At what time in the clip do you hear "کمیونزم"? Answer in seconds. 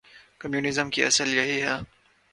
0.39-0.89